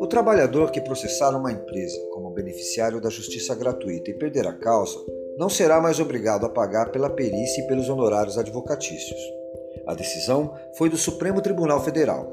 O 0.00 0.06
trabalhador 0.06 0.70
que 0.70 0.80
processar 0.80 1.36
uma 1.36 1.52
empresa 1.52 1.98
como 2.12 2.30
beneficiário 2.30 3.00
da 3.00 3.10
justiça 3.10 3.54
gratuita 3.54 4.10
e 4.10 4.14
perder 4.14 4.46
a 4.46 4.52
causa 4.52 4.98
não 5.36 5.48
será 5.48 5.80
mais 5.80 6.00
obrigado 6.00 6.46
a 6.46 6.48
pagar 6.48 6.90
pela 6.90 7.10
perícia 7.10 7.62
e 7.62 7.66
pelos 7.66 7.88
honorários 7.88 8.38
advocatícios. 8.38 9.20
A 9.86 9.94
decisão 9.94 10.54
foi 10.76 10.88
do 10.88 10.96
Supremo 10.96 11.40
Tribunal 11.40 11.82
Federal. 11.84 12.32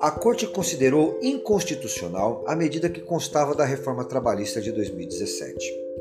A 0.00 0.10
Corte 0.10 0.46
considerou 0.46 1.18
inconstitucional 1.22 2.44
a 2.46 2.56
medida 2.56 2.88
que 2.88 3.00
constava 3.00 3.54
da 3.54 3.64
reforma 3.64 4.04
trabalhista 4.04 4.60
de 4.60 4.72
2017. 4.72 5.91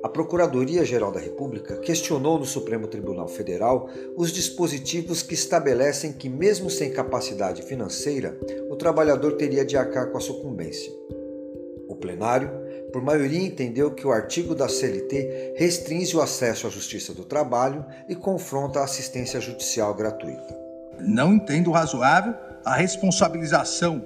A 0.00 0.08
Procuradoria-Geral 0.08 1.10
da 1.10 1.18
República 1.18 1.76
questionou 1.78 2.38
no 2.38 2.46
Supremo 2.46 2.86
Tribunal 2.86 3.26
Federal 3.26 3.90
os 4.16 4.30
dispositivos 4.30 5.22
que 5.22 5.34
estabelecem 5.34 6.12
que, 6.12 6.28
mesmo 6.28 6.70
sem 6.70 6.92
capacidade 6.92 7.62
financeira, 7.62 8.38
o 8.70 8.76
trabalhador 8.76 9.32
teria 9.32 9.64
de 9.64 9.76
arcar 9.76 10.12
com 10.12 10.16
a 10.16 10.20
sucumbência. 10.20 10.92
O 11.88 11.96
plenário, 11.96 12.48
por 12.92 13.02
maioria, 13.02 13.42
entendeu 13.42 13.90
que 13.90 14.06
o 14.06 14.12
artigo 14.12 14.54
da 14.54 14.68
CLT 14.68 15.54
restringe 15.56 16.16
o 16.16 16.20
acesso 16.20 16.68
à 16.68 16.70
justiça 16.70 17.12
do 17.12 17.24
trabalho 17.24 17.84
e 18.08 18.14
confronta 18.14 18.78
a 18.78 18.84
assistência 18.84 19.40
judicial 19.40 19.92
gratuita. 19.94 20.56
Não 21.00 21.34
entendo 21.34 21.72
razoável 21.72 22.34
a 22.64 22.76
responsabilização 22.76 24.04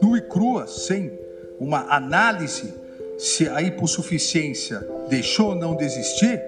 nua 0.00 0.16
e 0.16 0.22
crua, 0.22 0.66
sem 0.66 1.12
uma 1.60 1.94
análise 1.94 2.72
se 3.18 3.48
a 3.48 3.60
hipossuficiência 3.60 4.80
deixou 5.08 5.50
ou 5.50 5.54
não 5.54 5.76
de 5.76 5.84
existir, 5.84 6.40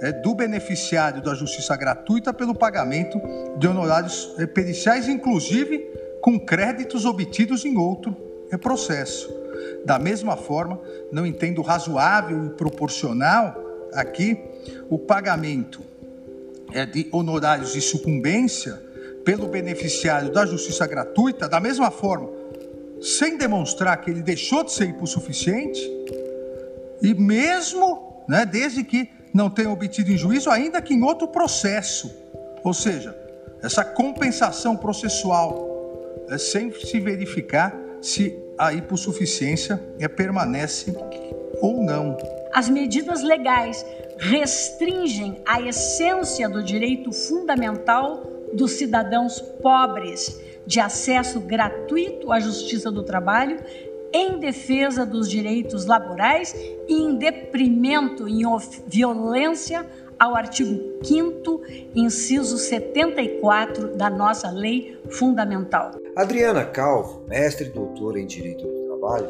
é 0.00 0.12
do 0.12 0.34
beneficiário 0.34 1.22
da 1.22 1.34
justiça 1.34 1.74
gratuita 1.76 2.34
pelo 2.34 2.54
pagamento 2.54 3.18
de 3.56 3.66
honorários 3.66 4.34
periciais, 4.52 5.08
inclusive 5.08 5.78
com 6.20 6.38
créditos 6.38 7.04
obtidos 7.04 7.64
em 7.64 7.76
outro 7.78 8.14
processo. 8.60 9.32
Da 9.84 9.98
mesma 9.98 10.36
forma, 10.36 10.80
não 11.12 11.24
entendo 11.24 11.62
razoável 11.62 12.46
e 12.46 12.50
proporcional 12.50 13.56
aqui 13.92 14.38
o 14.90 14.98
pagamento 14.98 15.80
é, 16.72 16.84
de 16.84 17.08
honorários 17.12 17.72
de 17.72 17.80
sucumbência 17.80 18.74
pelo 19.24 19.46
beneficiário 19.46 20.32
da 20.32 20.44
justiça 20.44 20.86
gratuita, 20.86 21.48
da 21.48 21.60
mesma 21.60 21.90
forma, 21.90 22.28
sem 23.00 23.36
demonstrar 23.36 24.00
que 24.00 24.10
ele 24.10 24.22
deixou 24.22 24.64
de 24.64 24.72
ser 24.72 24.88
hipossuficiente, 24.88 25.80
e 27.02 27.14
mesmo, 27.14 28.24
né, 28.28 28.44
desde 28.44 28.82
que 28.82 29.10
não 29.32 29.50
tenha 29.50 29.70
obtido 29.70 30.10
em 30.10 30.16
juízo, 30.16 30.50
ainda 30.50 30.80
que 30.80 30.94
em 30.94 31.02
outro 31.02 31.28
processo. 31.28 32.10
Ou 32.64 32.72
seja, 32.72 33.16
essa 33.62 33.84
compensação 33.84 34.76
processual, 34.76 36.24
é, 36.28 36.38
sem 36.38 36.72
se 36.72 36.98
verificar 36.98 37.76
se 38.00 38.36
a 38.58 38.72
hipossuficiência 38.72 39.82
é, 39.98 40.08
permanece 40.08 40.96
ou 41.60 41.82
não. 41.82 42.16
As 42.52 42.68
medidas 42.68 43.22
legais 43.22 43.84
restringem 44.18 45.42
a 45.46 45.60
essência 45.60 46.48
do 46.48 46.62
direito 46.62 47.12
fundamental 47.12 48.24
dos 48.52 48.72
cidadãos 48.72 49.40
pobres 49.40 50.40
de 50.66 50.80
acesso 50.80 51.40
gratuito 51.40 52.32
à 52.32 52.40
justiça 52.40 52.90
do 52.90 53.02
trabalho 53.02 53.58
em 54.16 54.38
defesa 54.38 55.04
dos 55.04 55.28
direitos 55.28 55.84
laborais 55.84 56.54
e 56.88 56.94
em 56.94 57.18
deprimento 57.18 58.26
em 58.26 58.44
violência 58.86 59.86
ao 60.18 60.34
artigo 60.34 61.04
5 61.04 61.60
inciso 61.94 62.56
74 62.56 63.94
da 63.94 64.08
nossa 64.08 64.50
lei 64.50 64.98
fundamental. 65.10 65.90
Adriana 66.16 66.64
Calvo, 66.64 67.26
mestre 67.28 67.66
e 67.66 67.70
doutora 67.70 68.18
em 68.18 68.26
Direito 68.26 68.66
do 68.66 68.86
Trabalho, 68.86 69.28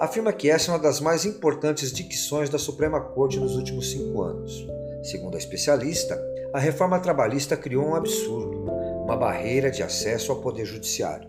afirma 0.00 0.32
que 0.32 0.50
essa 0.50 0.72
é 0.72 0.74
uma 0.74 0.80
das 0.80 0.98
mais 0.98 1.24
importantes 1.24 1.92
dicções 1.92 2.50
da 2.50 2.58
Suprema 2.58 3.00
Corte 3.00 3.38
nos 3.38 3.54
últimos 3.54 3.92
cinco 3.92 4.20
anos. 4.20 4.66
Segundo 5.04 5.36
a 5.36 5.38
especialista, 5.38 6.20
a 6.52 6.58
reforma 6.58 6.98
trabalhista 6.98 7.56
criou 7.56 7.86
um 7.86 7.94
absurdo, 7.94 8.64
uma 9.04 9.16
barreira 9.16 9.70
de 9.70 9.80
acesso 9.80 10.32
ao 10.32 10.40
Poder 10.40 10.64
Judiciário. 10.64 11.28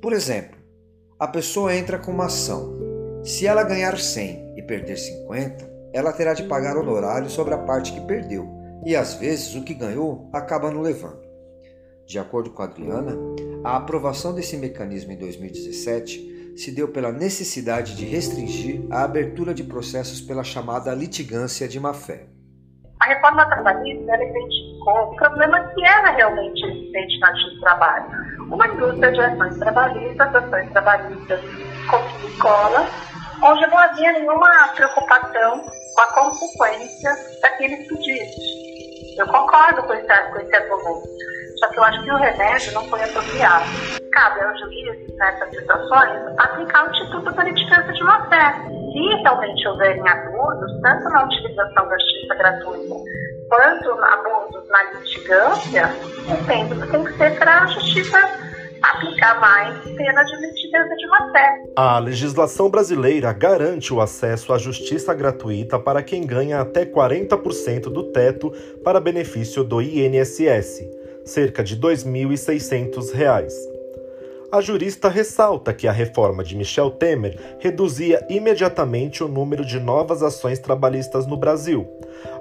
Por 0.00 0.14
exemplo, 0.14 0.59
a 1.20 1.28
pessoa 1.28 1.76
entra 1.76 1.98
com 1.98 2.10
uma 2.10 2.24
ação. 2.24 2.78
Se 3.22 3.46
ela 3.46 3.62
ganhar 3.62 3.98
100 3.98 4.54
e 4.56 4.62
perder 4.62 4.96
50, 4.96 5.70
ela 5.92 6.14
terá 6.14 6.32
de 6.32 6.44
pagar 6.44 6.78
honorário 6.78 7.28
sobre 7.28 7.52
a 7.52 7.58
parte 7.58 7.92
que 7.92 8.00
perdeu, 8.06 8.48
e 8.86 8.96
às 8.96 9.12
vezes 9.12 9.54
o 9.54 9.62
que 9.62 9.74
ganhou 9.74 10.30
acaba 10.32 10.70
não 10.70 10.80
levando. 10.80 11.20
De 12.06 12.18
acordo 12.18 12.50
com 12.50 12.62
a 12.62 12.64
Adriana, 12.64 13.14
a 13.62 13.76
aprovação 13.76 14.34
desse 14.34 14.56
mecanismo 14.56 15.12
em 15.12 15.18
2017 15.18 16.54
se 16.56 16.74
deu 16.74 16.88
pela 16.88 17.12
necessidade 17.12 17.94
de 17.96 18.06
restringir 18.06 18.86
a 18.90 19.04
abertura 19.04 19.52
de 19.52 19.62
processos 19.62 20.22
pela 20.22 20.42
chamada 20.42 20.94
litigância 20.94 21.68
de 21.68 21.78
má-fé. 21.78 22.28
A 22.98 23.06
reforma 23.06 23.44
trabalhista 23.44 24.16
identificou 24.16 25.12
o 25.12 25.16
problema 25.16 25.68
que 25.68 25.84
era 25.84 26.12
realmente 26.12 26.64
existente 26.64 27.18
na 27.20 27.32
do 27.32 27.60
trabalho. 27.60 28.39
Uma 28.50 28.66
indústria 28.66 29.12
de 29.12 29.20
ações 29.20 29.58
trabalhistas, 29.58 30.34
ações 30.34 30.70
trabalhistas 30.72 31.40
com 31.88 32.26
escola, 32.26 32.86
onde 33.42 33.66
não 33.68 33.78
havia 33.78 34.12
nenhuma 34.12 34.68
preocupação 34.74 35.64
com 35.94 36.00
a 36.00 36.06
consequência 36.14 37.10
daqueles 37.42 37.86
pedidos. 37.86 38.60
Eu 39.18 39.26
concordo 39.26 39.82
com 39.84 39.92
esse, 39.94 40.06
com 40.06 40.38
esse 40.40 40.56
argumento, 40.56 41.08
só 41.60 41.68
que 41.68 41.78
eu 41.78 41.84
acho 41.84 42.02
que 42.02 42.10
o 42.10 42.16
remédio 42.16 42.72
não 42.72 42.84
foi 42.88 43.02
apropriado. 43.04 43.64
Cabe 44.12 44.40
ao 44.40 44.58
juiz, 44.58 45.16
nessas 45.16 45.50
situações, 45.50 46.38
aplicar 46.38 46.86
o 46.86 46.90
Instituto 46.90 47.32
da 47.32 47.44
Litigância 47.44 47.92
de 47.92 48.02
má 48.02 48.28
fé. 48.28 48.54
Se 48.92 49.22
realmente 49.22 49.68
houverem 49.68 50.08
abusos, 50.08 50.80
tanto 50.82 51.08
na 51.10 51.24
utilização 51.24 51.88
da 51.88 51.98
justiça 51.98 52.34
gratuita 52.34 52.94
quanto 53.50 53.90
abusos 53.90 54.66
na 54.68 54.92
litigância, 54.92 55.90
entendo 56.24 56.80
que 56.80 56.90
tem 56.90 57.04
que 57.04 57.12
ser 57.18 57.38
para 57.38 57.64
a 57.64 57.66
justiça 57.66 58.18
aplicar 58.80 59.40
mais 59.40 59.84
pena 59.84 60.22
de 60.22 60.36
litigância 60.36 60.96
de 60.96 61.06
má 61.08 61.32
fé. 61.32 61.64
A 61.76 61.98
legislação 61.98 62.70
brasileira 62.70 63.32
garante 63.32 63.92
o 63.92 64.00
acesso 64.00 64.52
à 64.52 64.58
justiça 64.58 65.12
gratuita 65.12 65.78
para 65.78 66.02
quem 66.02 66.24
ganha 66.24 66.60
até 66.60 66.86
40% 66.86 67.90
do 67.90 68.04
teto 68.04 68.50
para 68.82 69.00
benefício 69.00 69.64
do 69.64 69.82
INSS, 69.82 70.88
cerca 71.24 71.62
de 71.62 71.74
R$ 71.74 71.80
2.600. 71.80 73.79
A 74.52 74.60
jurista 74.60 75.08
ressalta 75.08 75.72
que 75.72 75.86
a 75.86 75.92
reforma 75.92 76.42
de 76.42 76.56
Michel 76.56 76.90
Temer 76.90 77.38
reduzia 77.60 78.26
imediatamente 78.28 79.22
o 79.22 79.28
número 79.28 79.64
de 79.64 79.78
novas 79.78 80.24
ações 80.24 80.58
trabalhistas 80.58 81.24
no 81.24 81.36
Brasil. 81.36 81.86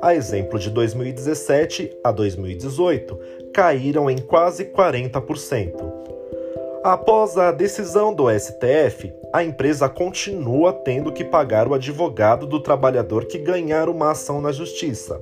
A 0.01 0.15
exemplo 0.15 0.57
de 0.57 0.71
2017 0.71 1.95
a 2.03 2.11
2018, 2.11 3.19
caíram 3.53 4.09
em 4.09 4.17
quase 4.17 4.65
40%. 4.65 5.99
Após 6.83 7.37
a 7.37 7.51
decisão 7.51 8.11
do 8.11 8.27
STF, 8.27 9.13
a 9.31 9.43
empresa 9.43 9.87
continua 9.87 10.73
tendo 10.73 11.11
que 11.11 11.23
pagar 11.23 11.67
o 11.67 11.75
advogado 11.75 12.47
do 12.47 12.59
trabalhador 12.59 13.25
que 13.25 13.37
ganhar 13.37 13.87
uma 13.87 14.11
ação 14.11 14.41
na 14.41 14.51
justiça. 14.51 15.21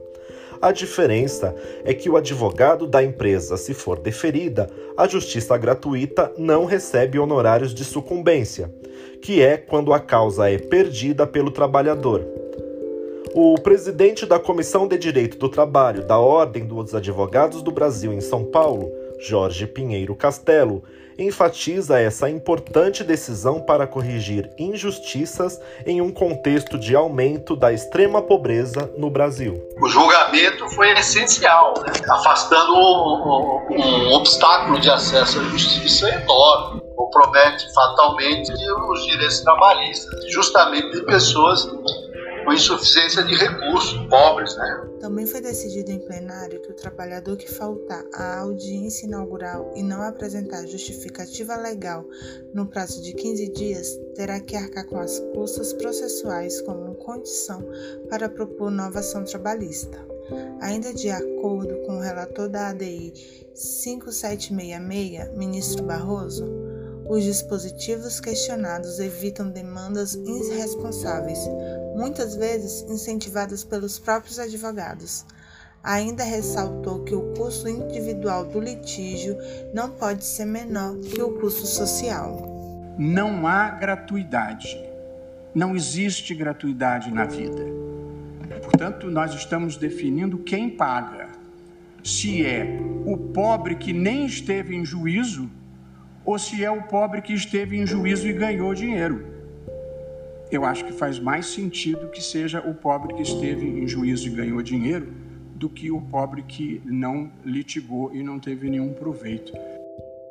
A 0.62 0.72
diferença 0.72 1.56
é 1.84 1.94
que 1.94 2.10
o 2.10 2.18
advogado 2.18 2.88
da 2.88 3.04
empresa, 3.04 3.58
se 3.58 3.74
for 3.74 4.00
deferida, 4.00 4.70
a 4.98 5.08
justiça 5.08 5.56
gratuita 5.58 6.32
não 6.38 6.66
recebe 6.66 7.20
honorários 7.20 7.74
de 7.74 7.84
sucumbência, 7.84 8.74
que 9.22 9.42
é 9.42 9.58
quando 9.58 9.94
a 9.94 10.00
causa 10.00 10.50
é 10.50 10.58
perdida 10.58 11.28
pelo 11.28 11.52
trabalhador. 11.52 12.26
O 13.34 13.56
presidente 13.56 14.26
da 14.26 14.40
Comissão 14.40 14.88
de 14.88 14.98
Direito 14.98 15.38
do 15.38 15.48
Trabalho 15.48 16.08
da 16.08 16.18
Ordem 16.18 16.66
dos 16.66 16.96
Advogados 16.96 17.62
do 17.62 17.72
Brasil 17.72 18.12
em 18.12 18.22
São 18.22 18.44
Paulo, 18.44 18.92
Jorge 19.20 19.66
Pinheiro 19.68 20.16
Castelo, 20.16 20.84
enfatiza 21.18 22.00
essa 22.00 22.30
importante 22.30 23.04
decisão 23.04 23.60
para 23.62 23.88
corrigir 23.88 24.50
injustiças 24.58 25.60
em 25.86 26.00
um 26.00 26.12
contexto 26.12 26.78
de 26.78 26.96
aumento 26.96 27.56
da 27.56 27.74
extrema 27.74 28.22
pobreza 28.22 28.92
no 28.98 29.10
Brasil. 29.10 29.62
O 29.82 29.88
julgamento 29.90 30.70
foi 30.70 30.92
essencial, 30.92 31.74
né? 31.86 31.94
afastando 32.10 32.74
um, 32.74 33.66
um, 33.72 34.14
obstáculo 34.14 34.80
de 34.80 34.90
acesso 34.90 35.40
à 35.40 35.44
justiça 35.44 36.10
enorme 36.10 36.88
compromete 36.98 37.72
fatalmente 37.74 38.52
os 38.90 39.06
direitos 39.06 39.40
trabalhistas, 39.42 40.32
justamente 40.32 40.92
de 40.92 41.06
pessoas 41.06 41.68
com 42.48 42.54
insuficiência 42.54 43.26
de 43.26 43.36
recursos, 43.36 44.08
pobres, 44.08 44.56
né? 44.56 44.88
Também 45.02 45.26
foi 45.26 45.42
decidido 45.42 45.92
em 45.92 46.00
plenário 46.00 46.62
que 46.62 46.72
o 46.72 46.74
trabalhador 46.74 47.36
que 47.36 47.52
faltar 47.52 48.06
à 48.14 48.40
audiência 48.40 49.06
inaugural 49.06 49.74
e 49.76 49.84
não 49.84 50.02
apresentar 50.02 50.66
justificativa 50.66 51.58
legal 51.58 52.06
no 52.54 52.66
prazo 52.66 53.04
de 53.04 53.12
15 53.12 53.50
dias 53.50 54.00
terá 54.16 54.40
que 54.40 54.56
arcar 54.56 54.86
com 54.86 54.98
as 54.98 55.20
custas 55.36 55.74
processuais 55.74 56.62
como 56.62 56.96
condição 56.96 57.62
para 58.10 58.30
propor 58.30 58.72
nova 58.72 59.00
ação 59.00 59.26
trabalhista. 59.26 60.00
Ainda 60.62 60.94
de 60.94 61.10
acordo 61.10 61.76
com 61.86 61.98
o 61.98 62.02
relator 62.02 62.48
da 62.48 62.70
ADI 62.70 63.12
5766, 63.54 65.36
ministro 65.36 65.84
Barroso, 65.84 66.46
os 67.10 67.24
dispositivos 67.24 68.20
questionados 68.20 69.00
evitam 69.00 69.50
demandas 69.50 70.14
irresponsáveis, 70.16 71.40
muitas 71.98 72.36
vezes 72.36 72.86
incentivadas 72.88 73.64
pelos 73.64 73.98
próprios 73.98 74.38
advogados. 74.38 75.26
Ainda 75.84 76.24
ressaltou 76.24 77.04
que 77.04 77.16
o 77.16 77.34
custo 77.34 77.68
individual 77.68 78.46
do 78.46 78.60
litígio 78.60 79.36
não 79.74 79.90
pode 79.90 80.24
ser 80.24 80.46
menor 80.46 80.96
que 81.00 81.22
o 81.22 81.40
custo 81.40 81.66
social. 81.66 82.96
Não 83.00 83.48
há 83.48 83.72
gratuidade. 83.72 84.80
Não 85.56 85.76
existe 85.76 86.36
gratuidade 86.36 87.12
na 87.12 87.26
vida. 87.26 87.66
Portanto, 88.62 89.10
nós 89.10 89.34
estamos 89.34 89.76
definindo 89.76 90.38
quem 90.38 90.70
paga. 90.70 91.30
Se 92.04 92.46
é 92.46 92.80
o 93.06 93.18
pobre 93.18 93.76
que 93.76 93.92
nem 93.92 94.26
esteve 94.28 94.76
em 94.76 94.86
juízo 94.86 95.50
ou 96.24 96.38
se 96.38 96.64
é 96.64 96.70
o 96.70 96.84
pobre 96.84 97.22
que 97.22 97.34
esteve 97.34 97.78
em 97.78 97.88
juízo 97.88 98.28
e 98.28 98.34
ganhou 98.34 98.74
dinheiro. 98.74 99.37
Eu 100.50 100.64
acho 100.64 100.86
que 100.86 100.94
faz 100.94 101.20
mais 101.20 101.48
sentido 101.48 102.10
que 102.10 102.24
seja 102.24 102.62
o 102.62 102.74
pobre 102.74 103.14
que 103.14 103.22
esteve 103.22 103.66
em 103.66 103.88
juízo 103.88 104.28
e 104.28 104.32
ganhou 104.32 104.62
dinheiro 104.62 105.12
do 105.56 105.70
que 105.70 105.92
o 105.92 106.00
pobre 106.00 106.44
que 106.44 106.82
não 106.86 107.32
litigou 107.44 108.14
e 108.14 108.24
não 108.24 108.40
teve 108.40 108.70
nenhum 108.70 108.94
proveito. 108.94 109.52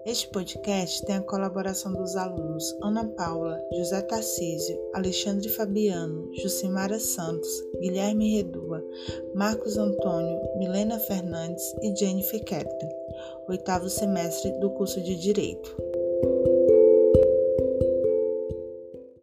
Este 0.06 0.28
podcast 0.28 1.04
tem 1.04 1.16
a 1.16 1.20
colaboração 1.20 1.92
dos 1.92 2.14
alunos 2.14 2.64
Ana 2.80 3.04
Paula, 3.08 3.60
José 3.76 4.00
Tarcísio, 4.02 4.78
Alexandre 4.94 5.48
Fabiano, 5.48 6.30
Jucimara 6.36 7.00
Santos, 7.00 7.50
Guilherme 7.80 8.36
Redua, 8.36 8.84
Marcos 9.34 9.76
Antônio, 9.76 10.40
Milena 10.58 11.00
Fernandes 11.00 11.74
e 11.82 11.94
Jennifer 11.94 12.42
Ketlin, 12.44 12.88
oitavo 13.48 13.90
semestre 13.90 14.52
do 14.60 14.70
curso 14.70 15.02
de 15.02 15.16
Direito. 15.16 15.76